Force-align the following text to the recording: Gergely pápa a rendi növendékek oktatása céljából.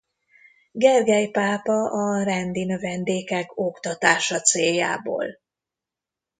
Gergely 0.71 1.27
pápa 1.29 1.89
a 1.91 2.23
rendi 2.23 2.63
növendékek 2.65 3.57
oktatása 3.57 4.39
céljából. 4.41 5.25